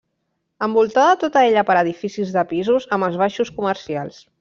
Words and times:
Envoltada 0.67 1.19
tota 1.25 1.45
ella 1.51 1.65
per 1.69 1.77
edificis 1.83 2.35
de 2.39 2.49
pisos 2.57 2.93
amb 2.99 3.11
els 3.11 3.23
baixos 3.25 3.59
comercials. 3.61 4.25